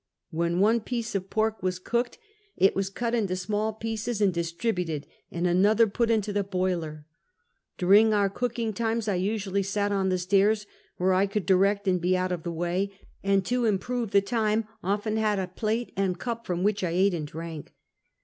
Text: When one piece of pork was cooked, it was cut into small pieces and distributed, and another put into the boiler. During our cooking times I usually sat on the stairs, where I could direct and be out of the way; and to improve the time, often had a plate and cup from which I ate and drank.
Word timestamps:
When 0.31 0.59
one 0.59 0.79
piece 0.79 1.13
of 1.13 1.29
pork 1.29 1.61
was 1.61 1.77
cooked, 1.77 2.17
it 2.57 2.75
was 2.75 2.89
cut 2.89 3.13
into 3.13 3.35
small 3.35 3.71
pieces 3.71 4.19
and 4.19 4.33
distributed, 4.33 5.05
and 5.29 5.45
another 5.45 5.85
put 5.85 6.09
into 6.09 6.33
the 6.33 6.43
boiler. 6.43 7.05
During 7.77 8.11
our 8.11 8.27
cooking 8.27 8.73
times 8.73 9.07
I 9.07 9.13
usually 9.13 9.61
sat 9.61 9.91
on 9.91 10.09
the 10.09 10.17
stairs, 10.17 10.65
where 10.97 11.13
I 11.13 11.27
could 11.27 11.45
direct 11.45 11.87
and 11.87 12.01
be 12.01 12.17
out 12.17 12.31
of 12.31 12.41
the 12.41 12.51
way; 12.51 12.91
and 13.23 13.45
to 13.45 13.65
improve 13.65 14.09
the 14.09 14.21
time, 14.21 14.65
often 14.83 15.17
had 15.17 15.37
a 15.37 15.47
plate 15.49 15.93
and 15.95 16.17
cup 16.17 16.47
from 16.47 16.63
which 16.63 16.83
I 16.83 16.89
ate 16.89 17.13
and 17.13 17.27
drank. 17.27 17.75